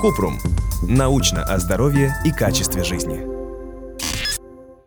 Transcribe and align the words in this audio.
Купрум. 0.00 0.38
Научно 0.88 1.42
о 1.44 1.58
здоровье 1.58 2.14
и 2.24 2.30
качестве 2.30 2.82
жизни. 2.82 3.20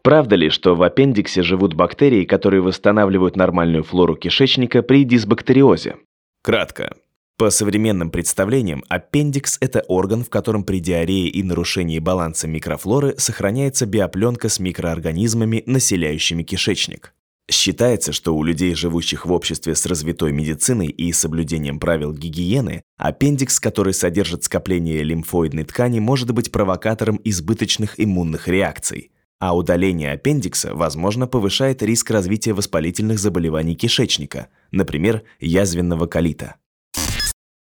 Правда 0.01 0.35
ли, 0.35 0.49
что 0.49 0.75
в 0.75 0.83
аппендиксе 0.83 1.43
живут 1.43 1.75
бактерии, 1.75 2.25
которые 2.25 2.61
восстанавливают 2.61 3.35
нормальную 3.35 3.83
флору 3.83 4.15
кишечника 4.15 4.81
при 4.81 5.03
дисбактериозе? 5.03 5.97
Кратко. 6.41 6.95
По 7.37 7.49
современным 7.49 8.09
представлениям, 8.09 8.83
аппендикс– 8.89 9.57
это 9.61 9.81
орган, 9.87 10.23
в 10.23 10.29
котором 10.29 10.63
при 10.63 10.79
диарее 10.79 11.29
и 11.29 11.41
нарушении 11.41 11.99
баланса 11.99 12.47
микрофлоры 12.47 13.15
сохраняется 13.17 13.85
биопленка 13.85 14.49
с 14.49 14.59
микроорганизмами, 14.59 15.63
населяющими 15.65 16.43
кишечник. 16.43 17.13
Считается, 17.51 18.13
что 18.13 18.35
у 18.35 18.43
людей, 18.43 18.73
живущих 18.73 19.25
в 19.25 19.31
обществе 19.31 19.75
с 19.75 19.85
развитой 19.85 20.31
медициной 20.31 20.87
и 20.87 21.11
соблюдением 21.11 21.79
правил 21.79 22.13
гигиены, 22.13 22.83
аппендикс, 22.97 23.59
который 23.59 23.93
содержит 23.93 24.43
скопление 24.45 25.03
лимфоидной 25.03 25.65
ткани, 25.65 25.99
может 25.99 26.31
быть 26.31 26.51
провокатором 26.51 27.19
избыточных 27.23 27.99
иммунных 27.99 28.47
реакций 28.47 29.11
а 29.45 29.53
удаление 29.53 30.13
аппендикса, 30.13 30.73
возможно, 30.73 31.27
повышает 31.27 31.83
риск 31.83 32.11
развития 32.11 32.53
воспалительных 32.53 33.19
заболеваний 33.19 33.75
кишечника, 33.75 34.47
например, 34.71 35.23
язвенного 35.41 36.05
колита. 36.05 36.55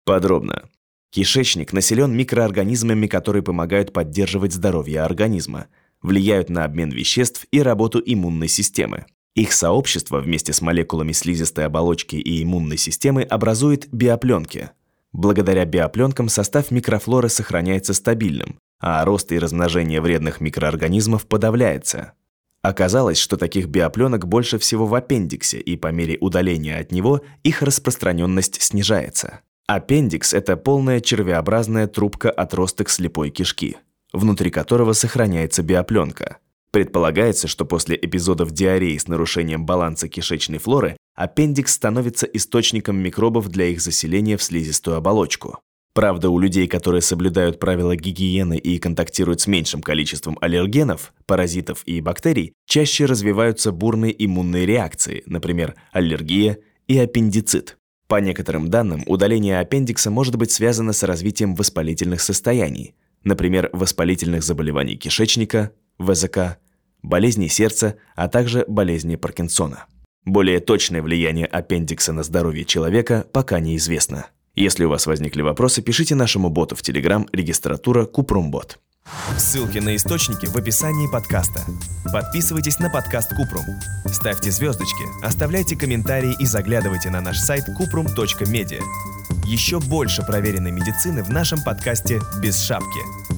Подробно. 0.07 0.71
Кишечник 1.11 1.75
населен 1.75 2.17
микроорганизмами, 2.17 3.07
которые 3.07 3.43
помогают 3.43 3.93
поддерживать 3.93 4.55
здоровье 4.55 5.03
организма, 5.03 5.67
влияют 6.01 6.49
на 6.49 6.65
обмен 6.65 6.89
веществ 6.89 7.47
и 7.51 7.61
работу 7.61 8.03
иммунной 8.03 8.49
системы. 8.49 9.05
Их 9.39 9.53
сообщество 9.53 10.19
вместе 10.19 10.53
с 10.53 10.61
молекулами 10.61 11.13
слизистой 11.13 11.67
оболочки 11.67 12.17
и 12.17 12.43
иммунной 12.43 12.77
системы 12.77 13.23
образует 13.23 13.89
биопленки. 13.93 14.71
Благодаря 15.13 15.65
биопленкам 15.65 16.29
состав 16.29 16.73
микрофлоры 16.73 17.29
сохраняется 17.29 17.95
стабильным, 17.95 18.59
а 18.81 19.05
рост 19.05 19.31
и 19.31 19.39
размножение 19.39 20.01
вредных 20.01 20.41
микроорганизмов 20.41 21.29
подавляется. 21.29 22.15
Оказалось, 22.63 23.19
что 23.19 23.37
таких 23.37 23.69
биопленок 23.69 24.27
больше 24.27 24.59
всего 24.59 24.89
в 24.89 24.95
аппендиксе, 24.97 25.61
и 25.61 25.77
по 25.77 25.93
мере 25.93 26.19
удаления 26.21 26.81
от 26.81 26.91
него 26.91 27.21
их 27.45 27.63
распространенность 27.63 28.61
снижается. 28.61 29.43
Аппендикс– 29.69 30.33
это 30.35 30.57
полная 30.57 31.01
червеобразная 31.01 31.87
трубка 31.87 32.29
отросток 32.29 32.89
слепой 32.89 33.31
кишки, 33.31 33.77
внутри 34.13 34.51
которого 34.51 34.95
сохраняется 34.95 35.63
биопленка. 35.63 36.39
Предполагается, 36.71 37.49
что 37.49 37.65
после 37.65 37.97
эпизодов 37.97 38.51
диареи 38.51 38.97
с 38.97 39.09
нарушением 39.09 39.65
баланса 39.65 40.09
кишечной 40.09 40.59
флоры 40.59 40.97
аппендикс 41.15 41.73
становится 41.73 42.27
источником 42.27 42.99
микробов 42.99 43.49
для 43.49 43.67
их 43.67 43.81
заселения 43.81 44.37
в 44.37 44.43
слизистую 44.43 44.97
оболочку. 44.97 45.61
Правда, 45.95 46.31
у 46.31 46.39
людей, 46.39 46.69
которые 46.69 47.01
соблюдают 47.01 47.59
правила 47.59 47.97
гигиены 47.97 48.57
и 48.57 48.79
контактируют 48.79 49.41
с 49.41 49.47
меньшим 49.47 49.83
количеством 49.83 50.39
аллергенов, 50.41 51.13
паразитов 51.27 51.83
и 51.87 52.01
бактерий, 52.01 52.53
чаще 52.67 53.07
развиваются 53.07 53.73
бурные 53.73 54.15
иммунные 54.25 54.65
реакции, 54.65 55.25
например, 55.27 55.75
аллергия 55.91 56.59
и 56.87 56.99
аппендицит. 56.99 57.79
По 58.07 58.21
некоторым 58.21 58.69
данным, 58.71 59.03
удаление 59.07 59.59
аппендикса 59.59 60.11
может 60.11 60.37
быть 60.37 60.53
связано 60.53 60.93
с 60.93 61.03
развитием 61.03 61.55
воспалительных 61.57 62.21
состояний, 62.21 62.95
например, 63.25 63.69
воспалительных 63.73 64.45
заболеваний 64.45 64.97
кишечника, 64.97 65.73
ВЗК, 65.99 66.59
болезней 67.03 67.49
сердца, 67.49 67.97
а 68.15 68.29
также 68.29 68.65
болезни 68.69 69.17
Паркинсона. 69.17 69.87
Более 70.25 70.61
точное 70.61 71.03
влияние 71.03 71.47
аппендикса 71.47 72.13
на 72.13 72.23
здоровье 72.23 72.65
человека 72.65 73.27
пока 73.33 73.61
неизвестно. 73.61 74.27
Если 74.55 74.85
у 74.85 74.91
вас 74.91 75.07
возникли 75.07 75.43
вопросы, 75.43 75.83
пишите 75.83 76.15
нашему 76.15 76.51
боту 76.51 76.75
в 76.75 76.83
Telegram 76.83 77.27
регистратура 77.33 78.05
Купрумбот. 78.05 78.79
Ссылки 79.37 79.79
на 79.79 79.97
источники 79.97 80.47
в 80.47 80.57
описании 80.57 81.11
подкаста. 81.11 81.63
Подписывайтесь 82.13 82.79
на 82.79 82.91
подкаст 82.91 83.31
Купрум. 83.35 83.65
Ставьте 84.13 84.51
звездочки, 84.51 85.05
оставляйте 85.25 85.77
комментарии 85.77 86.35
и 86.39 86.45
заглядывайте 86.45 87.09
на 87.11 87.21
наш 87.21 87.39
сайт 87.39 87.65
kuprum.media. 87.81 88.83
Еще 89.47 89.81
больше 89.81 90.23
проверенной 90.23 90.73
медицины 90.73 91.23
в 91.23 91.31
нашем 91.31 91.63
подкасте 91.63 92.21
«Без 92.43 92.61
шапки». 92.61 93.38